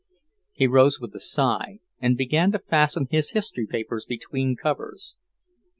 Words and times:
He 0.51 0.65
rose 0.65 0.99
with 0.99 1.13
a 1.13 1.19
sigh 1.19 1.77
and 1.99 2.17
began 2.17 2.51
to 2.53 2.57
fasten 2.57 3.05
his 3.11 3.33
history 3.33 3.67
papers 3.67 4.03
between 4.07 4.55
covers. 4.55 5.15